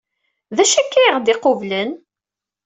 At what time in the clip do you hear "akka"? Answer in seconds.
0.81-0.97